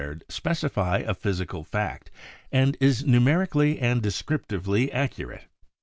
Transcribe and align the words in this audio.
product 0.03 0.13
y> 0.17 0.17
M 0.17 0.19
V2 0.19 0.33
specify 0.33 0.97
a 1.05 1.13
physical 1.13 1.63
fact 1.63 2.09
and 2.51 2.75
is 2.79 3.05
numerically 3.05 3.77
and 3.79 4.01
descriptively 4.01 4.91
accurate. 4.91 5.43